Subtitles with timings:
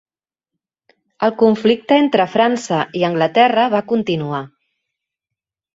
[1.27, 4.45] El conflicte entre França i Anglaterra va continuar.